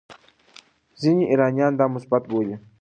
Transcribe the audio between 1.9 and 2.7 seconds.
مثبت بولي.